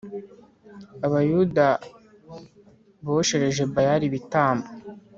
[1.05, 1.65] Abayuda
[3.05, 4.67] boshereje Bayali ibitambo